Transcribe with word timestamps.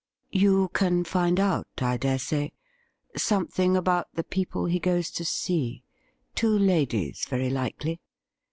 'You 0.31 0.69
can 0.73 1.03
find 1.03 1.39
out, 1.39 1.67
I 1.77 1.95
dare 1.97 2.17
say, 2.17 2.53
something 3.15 3.77
about 3.77 4.07
the 4.15 4.23
people 4.23 4.65
he 4.65 4.79
goes 4.79 5.11
to 5.11 5.23
see— 5.23 5.83
two 6.35 6.57
ladies, 6.57 7.27
very 7.29 7.51
likely. 7.51 8.01